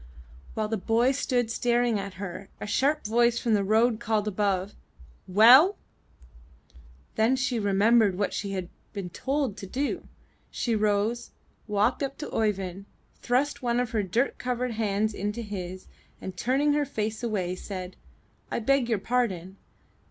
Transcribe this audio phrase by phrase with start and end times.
[0.29, 4.35] *' While the boy stood staring at her, a sharp voice from the road above
[4.35, 4.73] called,
[5.31, 5.75] ''WellT'
[7.13, 10.07] Then she remembered what she had been told to do;
[10.49, 11.29] she rose,
[11.67, 12.85] walked up to Oeyvind,
[13.21, 15.85] thrust one of her dirt covered hands into his,
[16.19, 17.95] and turning her face away said,
[18.51, 19.55] *1 beg your pardon!